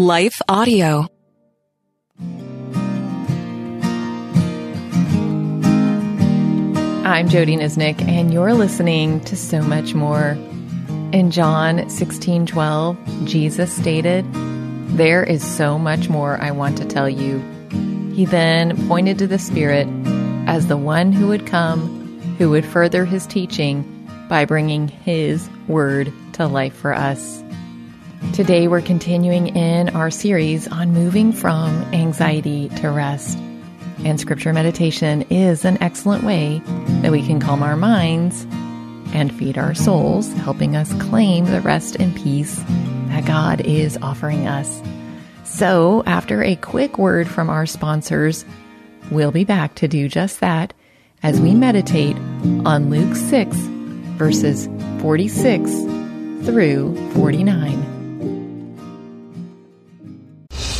[0.00, 1.08] Life Audio.
[7.04, 10.38] I'm Jody Nisnik, and you're listening to So Much More.
[11.12, 14.24] In John 16 12, Jesus stated,
[14.96, 17.38] There is so much more I want to tell you.
[18.14, 19.86] He then pointed to the Spirit
[20.46, 23.84] as the one who would come, who would further his teaching
[24.30, 27.44] by bringing his word to life for us.
[28.34, 33.36] Today, we're continuing in our series on moving from anxiety to rest.
[34.04, 36.60] And scripture meditation is an excellent way
[37.00, 38.46] that we can calm our minds
[39.14, 42.62] and feed our souls, helping us claim the rest and peace
[43.08, 44.80] that God is offering us.
[45.44, 48.44] So, after a quick word from our sponsors,
[49.10, 50.72] we'll be back to do just that
[51.22, 52.16] as we meditate
[52.64, 53.56] on Luke 6,
[54.16, 54.68] verses
[55.00, 55.70] 46
[56.46, 57.99] through 49.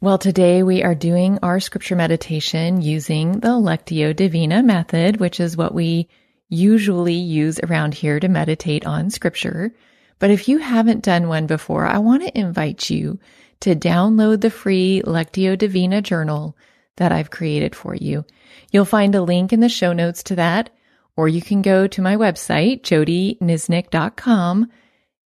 [0.00, 5.56] Well, today we are doing our scripture meditation using the Lectio Divina method, which is
[5.56, 6.06] what we
[6.48, 9.74] usually use around here to meditate on scripture.
[10.20, 13.18] But if you haven't done one before, I want to invite you
[13.58, 16.56] to download the free Lectio Divina journal
[16.94, 18.24] that I've created for you.
[18.70, 20.70] You'll find a link in the show notes to that,
[21.16, 24.70] or you can go to my website, jodynisnik.com,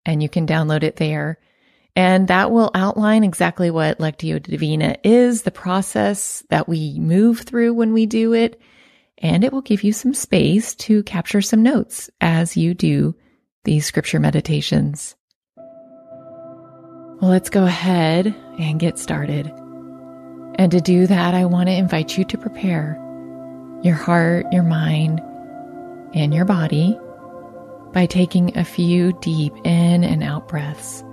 [0.06, 1.41] and you can download it there.
[1.97, 7.75] And that will outline exactly what Lectio Divina is, the process that we move through
[7.75, 8.61] when we do it,
[9.19, 13.15] and it will give you some space to capture some notes as you do
[13.65, 15.15] these scripture meditations.
[17.21, 19.47] Well, let's go ahead and get started.
[20.55, 22.99] And to do that, I want to invite you to prepare
[23.83, 25.21] your heart, your mind,
[26.15, 26.99] and your body
[27.93, 31.05] by taking a few deep in and out breaths.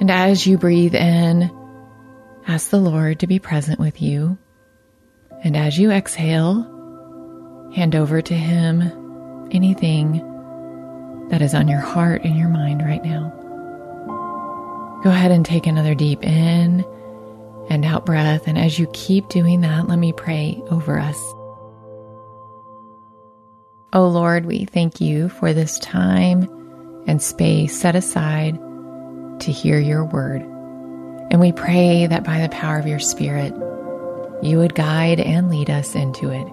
[0.00, 1.50] And as you breathe in,
[2.46, 4.38] ask the Lord to be present with you.
[5.44, 6.62] And as you exhale,
[7.74, 8.80] hand over to Him
[9.52, 10.26] anything
[11.28, 13.36] that is on your heart and your mind right now.
[15.04, 16.82] Go ahead and take another deep in
[17.68, 18.46] and out breath.
[18.46, 21.18] And as you keep doing that, let me pray over us.
[23.92, 26.48] Oh Lord, we thank you for this time
[27.06, 28.58] and space set aside
[29.40, 30.42] to hear your word.
[31.30, 33.52] And we pray that by the power of your Spirit,
[34.42, 36.46] you would guide and lead us into it.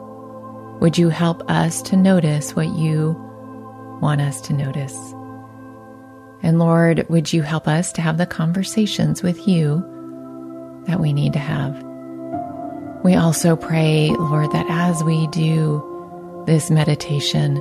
[0.81, 3.15] Would you help us to notice what you
[4.01, 4.95] want us to notice?
[6.43, 9.83] And Lord, would you help us to have the conversations with you
[10.85, 11.83] that we need to have?
[13.03, 17.55] We also pray, Lord, that as we do this meditation,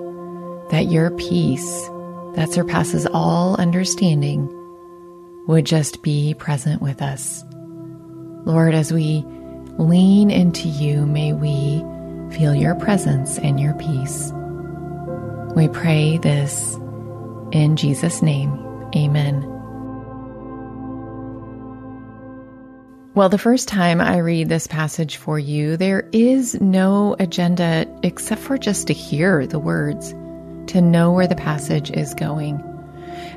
[0.71, 1.89] that your peace
[2.35, 4.53] that surpasses all understanding
[5.47, 7.45] would just be present with us.
[8.45, 9.25] Lord, as we
[9.79, 11.85] lean into you, may we
[12.37, 14.33] feel your presence and your peace.
[15.55, 16.75] We pray this
[17.53, 18.53] in Jesus' name.
[18.95, 19.53] Amen.
[23.15, 28.43] Well, the first time I read this passage for you, there is no agenda except
[28.43, 30.11] for just to hear the words,
[30.73, 32.63] to know where the passage is going.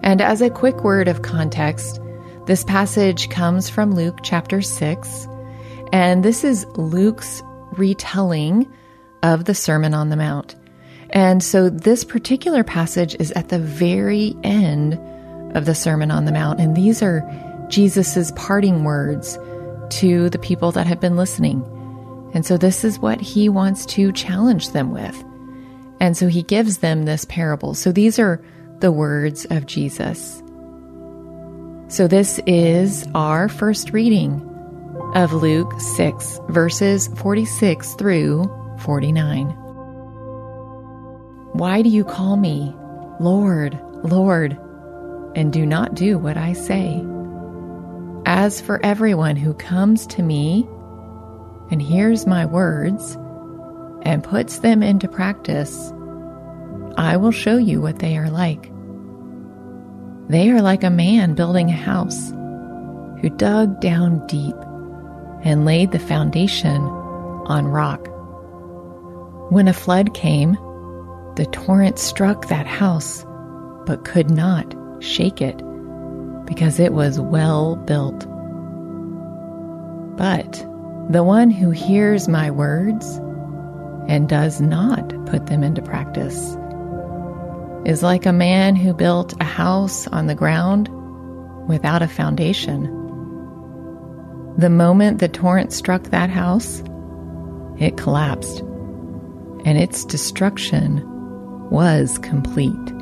[0.04, 2.00] And as a quick word of context,
[2.46, 5.28] this passage comes from Luke chapter 6,
[5.92, 7.44] and this is Luke's
[7.74, 8.72] retelling
[9.22, 10.56] of the Sermon on the Mount.
[11.12, 15.00] And so this particular passage is at the very end
[15.56, 17.22] of the Sermon on the Mount, and these are
[17.68, 19.38] Jesus's parting words
[19.90, 21.64] to the people that have been listening.
[22.34, 25.24] And so this is what he wants to challenge them with.
[26.00, 27.74] And so he gives them this parable.
[27.74, 28.42] So these are
[28.80, 30.42] the words of Jesus.
[31.88, 34.46] So this is our first reading
[35.16, 38.44] of Luke 6, verses 46 through
[38.80, 39.48] 49.
[41.54, 42.74] Why do you call me
[43.20, 44.58] Lord, Lord,
[45.36, 47.04] and do not do what I say?
[48.26, 50.68] As for everyone who comes to me
[51.72, 53.18] and hears my words
[54.04, 55.92] and puts them into practice,
[56.98, 58.72] I will show you what they are like.
[60.30, 62.30] They are like a man building a house
[63.22, 64.56] who dug down deep
[65.44, 66.82] and laid the foundation
[67.48, 68.08] on rock.
[69.52, 70.54] When a flood came,
[71.36, 73.26] the torrent struck that house
[73.86, 75.58] but could not shake it
[76.46, 78.28] because it was well built.
[80.18, 80.54] But
[81.10, 83.20] the one who hears my words
[84.08, 86.56] and does not put them into practice
[87.86, 90.90] is like a man who built a house on the ground
[91.68, 92.84] without a foundation.
[94.58, 96.84] The moment the torrent struck that house,
[97.80, 98.60] it collapsed,
[99.66, 101.02] and its destruction
[101.70, 102.99] was complete.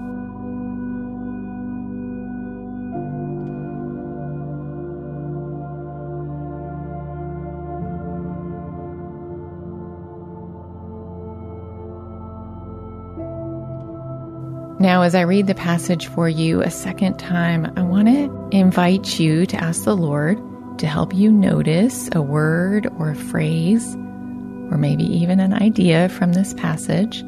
[14.80, 19.20] Now, as I read the passage for you a second time, I want to invite
[19.20, 20.38] you to ask the Lord
[20.78, 26.34] to help you notice a word or a phrase, or maybe even an idea from
[26.34, 27.24] this passage.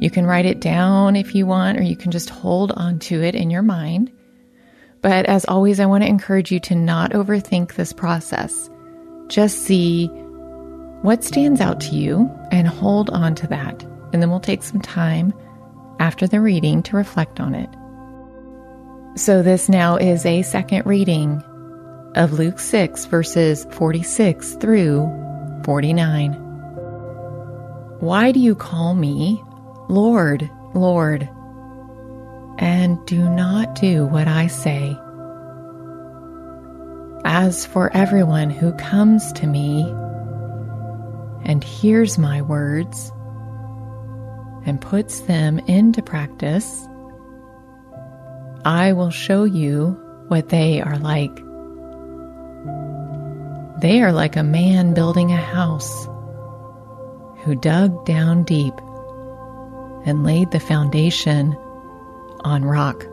[0.00, 3.22] You can write it down if you want, or you can just hold on to
[3.22, 4.10] it in your mind.
[5.02, 8.70] But as always, I want to encourage you to not overthink this process.
[9.28, 10.06] Just see
[11.02, 13.82] what stands out to you and hold on to that.
[14.14, 15.34] And then we'll take some time
[16.02, 17.70] after the reading to reflect on it.
[19.16, 21.40] So, this now is a second reading
[22.16, 25.06] of Luke 6, verses 46 through
[25.64, 26.32] 49.
[28.00, 29.40] Why do you call me
[29.88, 31.28] Lord, Lord,
[32.58, 34.98] and do not do what I say?
[37.24, 39.82] As for everyone who comes to me
[41.44, 43.12] and hears my words,
[44.64, 46.86] and puts them into practice,
[48.64, 49.98] I will show you
[50.28, 51.34] what they are like.
[53.80, 56.06] They are like a man building a house
[57.42, 58.74] who dug down deep
[60.04, 61.56] and laid the foundation
[62.44, 63.04] on rock.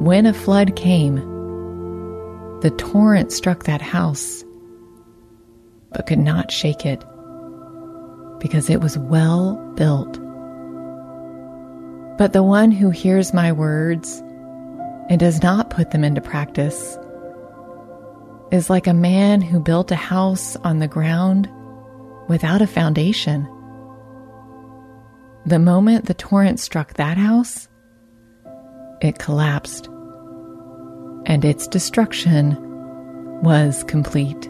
[0.00, 1.16] When a flood came,
[2.60, 4.42] the torrent struck that house,
[5.92, 7.04] but could not shake it
[8.40, 10.18] because it was well built.
[12.18, 14.18] But the one who hears my words
[15.08, 16.98] and does not put them into practice
[18.50, 21.48] is like a man who built a house on the ground
[22.28, 23.48] without a foundation.
[25.46, 27.68] The moment the torrent struck that house,
[29.00, 29.86] it collapsed,
[31.26, 32.56] and its destruction
[33.42, 34.48] was complete.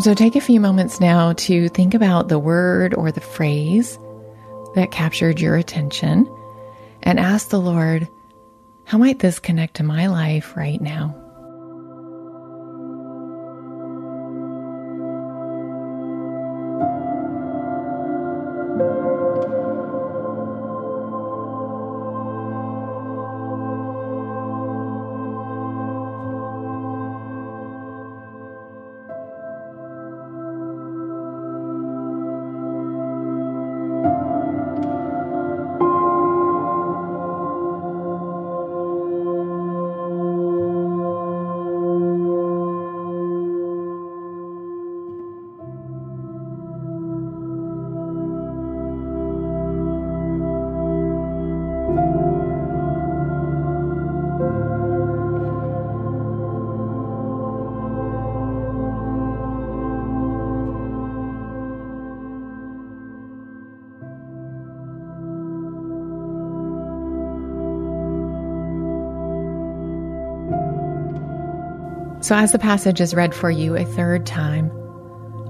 [0.00, 3.98] So take a few moments now to think about the word or the phrase
[4.74, 6.28] that captured your attention
[7.02, 8.08] and ask the Lord,
[8.84, 11.23] how might this connect to my life right now?
[72.24, 74.70] So, as the passage is read for you a third time,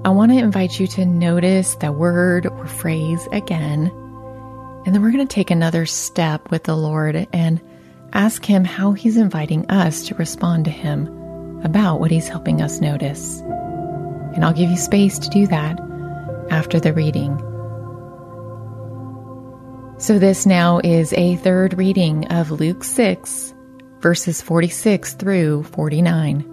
[0.05, 3.93] I want to invite you to notice the word or phrase again.
[4.85, 7.63] And then we're going to take another step with the Lord and
[8.13, 11.07] ask Him how He's inviting us to respond to Him
[11.63, 13.39] about what He's helping us notice.
[14.35, 15.79] And I'll give you space to do that
[16.51, 17.39] after the reading.
[19.99, 23.55] So, this now is a third reading of Luke 6,
[24.01, 26.51] verses 46 through 49.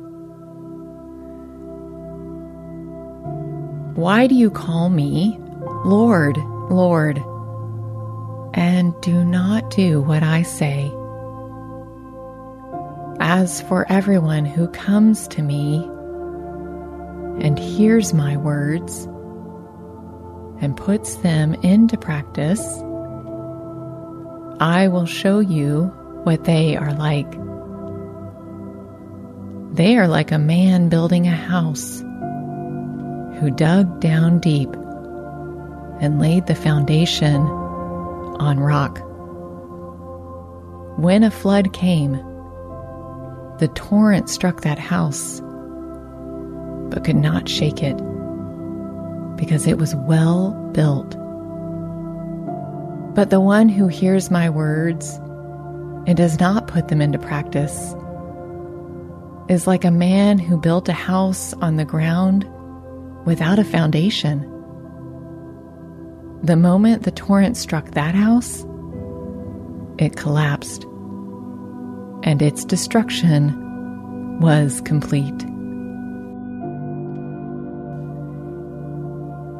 [4.01, 5.37] Why do you call me
[5.85, 6.35] Lord,
[6.71, 7.19] Lord,
[8.55, 10.91] and do not do what I say?
[13.19, 15.83] As for everyone who comes to me
[17.45, 19.05] and hears my words
[20.63, 22.65] and puts them into practice,
[24.59, 25.93] I will show you
[26.23, 27.31] what they are like.
[29.75, 32.03] They are like a man building a house
[33.41, 34.69] who dug down deep
[35.99, 37.41] and laid the foundation
[38.39, 38.99] on rock.
[40.99, 42.13] When a flood came,
[43.57, 45.41] the torrent struck that house,
[46.91, 47.97] but could not shake it
[49.37, 51.09] because it was well built.
[53.15, 55.15] But the one who hears my words
[56.05, 57.95] and does not put them into practice
[59.49, 62.47] is like a man who built a house on the ground
[63.25, 64.41] without a foundation.
[66.43, 68.65] The moment the torrent struck that house,
[69.97, 70.83] it collapsed,
[72.23, 75.45] and its destruction was complete.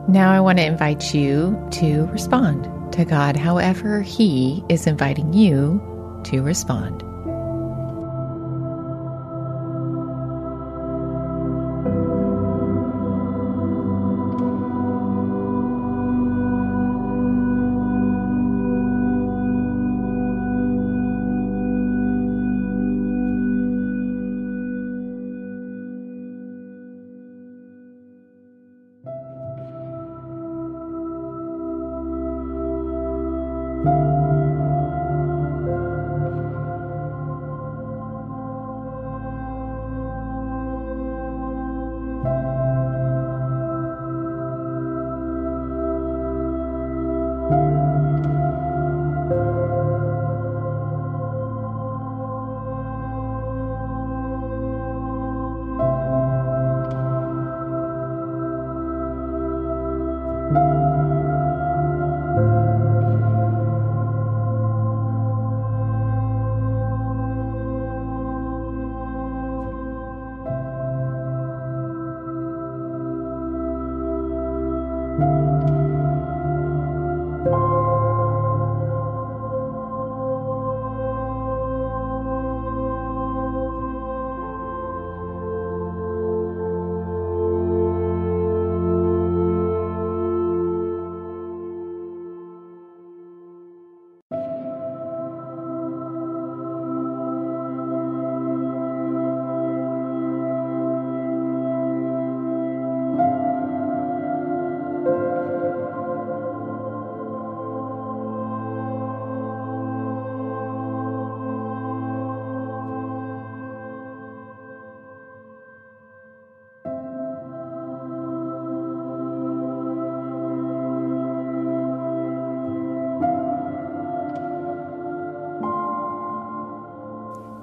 [0.08, 5.80] Now, I want to invite you to respond to God however He is inviting you
[6.26, 7.04] to respond.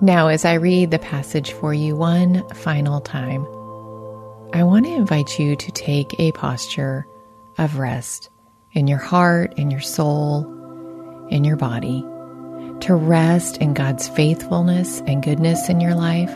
[0.09, 3.43] Now, as I read the passage for you one final time,
[4.55, 7.07] I want to invite you to take a posture
[7.59, 8.31] of rest
[8.73, 10.47] in your heart, in your soul,
[11.29, 12.01] in your body,
[12.81, 16.35] to rest in God's faithfulness and goodness in your life,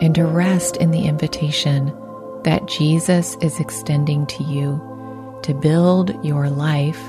[0.00, 1.96] and to rest in the invitation
[2.42, 7.00] that Jesus is extending to you to build your life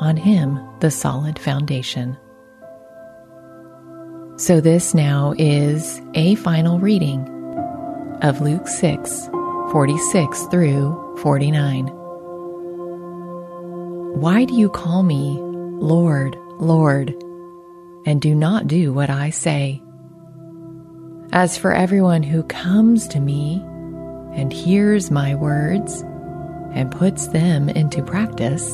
[0.00, 2.16] on Him, the solid foundation.
[4.38, 7.28] So, this now is a final reading
[8.22, 9.28] of Luke 6
[9.72, 11.86] 46 through 49.
[14.20, 17.20] Why do you call me Lord, Lord,
[18.06, 19.82] and do not do what I say?
[21.32, 23.60] As for everyone who comes to me
[24.36, 26.02] and hears my words
[26.74, 28.72] and puts them into practice,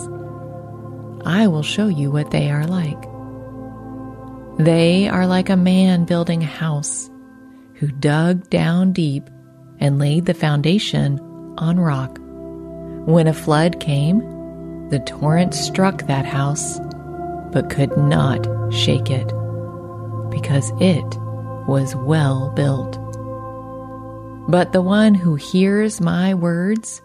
[1.25, 3.13] I will show you what they are like.
[4.64, 7.11] They are like a man building a house
[7.75, 9.28] who dug down deep
[9.78, 11.21] and laid the foundation
[11.59, 12.18] on rock.
[13.06, 14.21] When a flood came,
[14.88, 16.78] the torrent struck that house,
[17.52, 19.26] but could not shake it,
[20.30, 21.18] because it
[21.68, 22.92] was well built.
[24.49, 27.02] But the one who hears my words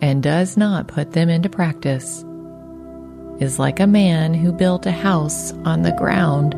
[0.00, 2.23] and does not put them into practice
[3.40, 6.54] is like a man who built a house on the ground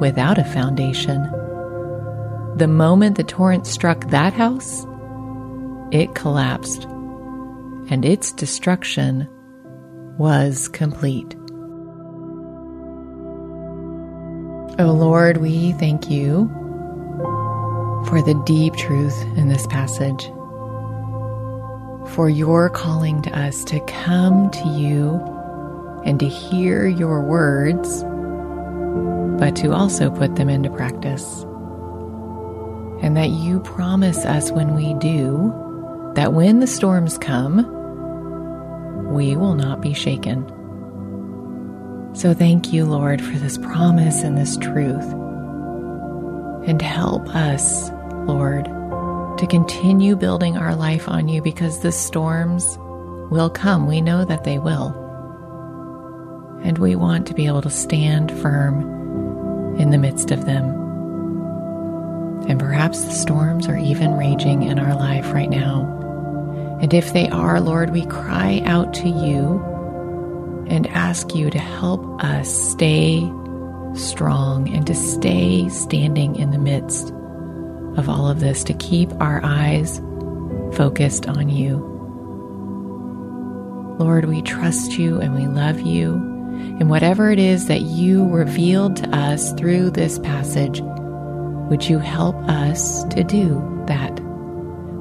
[0.00, 1.22] without a foundation.
[2.56, 4.86] The moment the torrent struck that house,
[5.92, 6.84] it collapsed,
[7.90, 9.28] and its destruction
[10.18, 11.34] was complete.
[14.78, 16.48] Oh Lord, we thank you
[18.08, 20.24] for the deep truth in this passage,
[22.14, 25.39] for your calling to us to come to you
[26.04, 28.02] and to hear your words,
[29.40, 31.42] but to also put them into practice.
[33.02, 35.52] And that you promise us when we do
[36.14, 37.58] that when the storms come,
[39.12, 40.44] we will not be shaken.
[42.14, 45.04] So thank you, Lord, for this promise and this truth.
[46.66, 47.90] And help us,
[48.26, 48.64] Lord,
[49.38, 52.76] to continue building our life on you because the storms
[53.30, 53.86] will come.
[53.86, 54.99] We know that they will.
[56.62, 60.64] And we want to be able to stand firm in the midst of them.
[62.48, 65.86] And perhaps the storms are even raging in our life right now.
[66.80, 69.62] And if they are, Lord, we cry out to you
[70.68, 73.20] and ask you to help us stay
[73.94, 77.10] strong and to stay standing in the midst
[77.96, 80.00] of all of this, to keep our eyes
[80.74, 81.86] focused on you.
[83.98, 86.29] Lord, we trust you and we love you.
[86.80, 90.80] And whatever it is that you revealed to us through this passage,
[91.70, 94.20] would you help us to do that?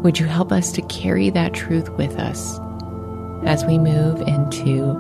[0.04, 2.60] Would you help us to carry that truth with us
[3.46, 4.98] as we move into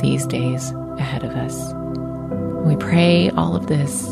[0.00, 1.72] these days ahead of us?
[2.66, 4.08] We pray all of this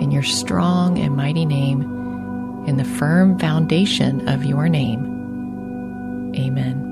[0.00, 1.82] in your strong and mighty name,
[2.66, 5.04] in the firm foundation of your name.
[6.36, 6.85] Amen.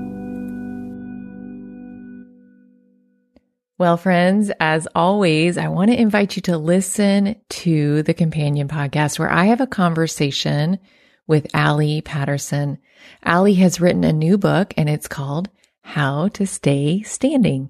[3.77, 9.19] Well, friends, as always, I want to invite you to listen to the Companion Podcast
[9.19, 10.79] where I have a conversation
[11.27, 12.77] with Allie Patterson.
[13.21, 15.49] Allie has written a new book and it's called
[15.81, 17.69] How to Stay Standing.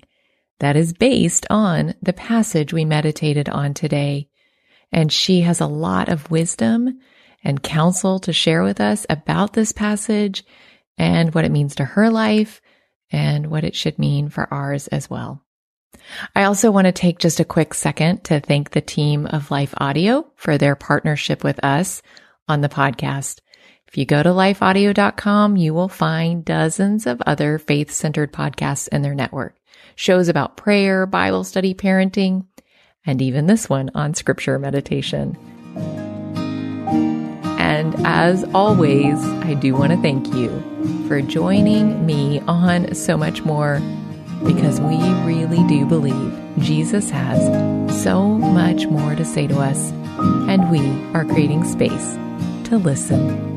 [0.59, 4.29] That is based on the passage we meditated on today.
[4.91, 6.99] And she has a lot of wisdom
[7.43, 10.43] and counsel to share with us about this passage
[10.99, 12.61] and what it means to her life
[13.11, 15.41] and what it should mean for ours as well.
[16.35, 19.73] I also want to take just a quick second to thank the team of Life
[19.77, 22.01] Audio for their partnership with us
[22.47, 23.39] on the podcast.
[23.87, 29.01] If you go to lifeaudio.com, you will find dozens of other faith centered podcasts in
[29.01, 29.55] their network,
[29.95, 32.45] shows about prayer, Bible study, parenting,
[33.05, 35.37] and even this one on scripture meditation.
[37.57, 40.49] And as always, I do want to thank you
[41.07, 43.81] for joining me on so much more
[44.45, 49.91] because we really do believe Jesus has so much more to say to us,
[50.47, 50.79] and we
[51.13, 52.13] are creating space
[52.69, 53.55] to listen.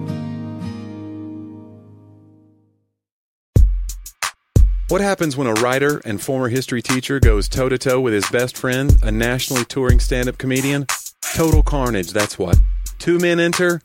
[4.89, 8.27] What happens when a writer and former history teacher goes toe to toe with his
[8.31, 10.87] best friend, a nationally touring stand up comedian?
[11.35, 12.57] Total carnage, that's what.
[12.99, 13.83] Two men enter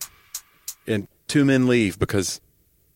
[0.87, 2.39] and two men leave because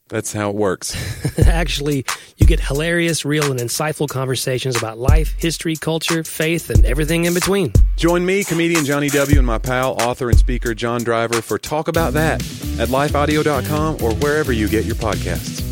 [0.08, 0.96] that's how it works.
[1.46, 2.06] Actually,
[2.38, 7.34] you get hilarious, real, and insightful conversations about life, history, culture, faith, and everything in
[7.34, 7.74] between.
[7.96, 11.88] Join me, comedian Johnny W., and my pal, author and speaker John Driver for Talk
[11.88, 12.42] About That
[12.80, 15.67] at lifeaudio.com or wherever you get your podcasts.